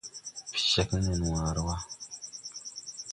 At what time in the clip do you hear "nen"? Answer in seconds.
1.01-1.21